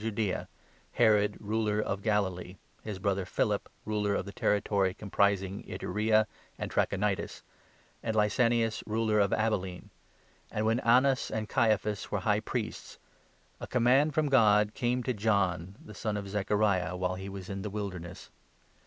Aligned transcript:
Judaea, 0.00 0.48
Herod 0.92 1.36
Ruler 1.40 1.78
of 1.78 2.00
Galilee, 2.00 2.56
his 2.82 2.98
brother 2.98 3.26
Philip 3.26 3.68
Ruler 3.84 4.14
of 4.14 4.24
the 4.24 4.32
territory 4.32 4.94
comprising 4.94 5.62
Ituraea 5.68 6.24
and 6.58 6.70
Trachonitis, 6.70 7.42
and 8.02 8.16
Lysanias 8.16 8.82
Ruler 8.86 9.20
of 9.20 9.30
Abilene, 9.34 9.90
and 10.50 10.64
when 10.64 10.80
Annas 10.80 11.30
and 11.30 11.50
Caiaphas 11.50 12.04
2 12.04 12.08
were 12.12 12.20
High 12.20 12.40
Priests, 12.40 12.98
a 13.60 13.66
Command 13.66 14.14
from 14.14 14.30
God 14.30 14.72
came 14.72 15.02
to 15.02 15.12
John, 15.12 15.76
the 15.84 15.92
son 15.92 16.16
of 16.16 16.30
Zechariah, 16.30 16.96
while 16.96 17.16
he 17.16 17.28
was 17.28 17.50
in 17.50 17.60
the 17.60 17.68
Wilderness. 17.68 18.30